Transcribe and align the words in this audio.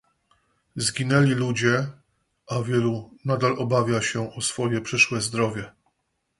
Zginęli 0.75 1.31
ludzie, 1.31 1.87
a 2.49 2.61
wielu 2.61 3.11
nadal 3.25 3.55
obawia 3.59 4.01
się 4.01 4.33
o 4.33 4.41
swoje 4.41 4.81
przyszłe 4.81 5.21
zdrowie 5.21 5.71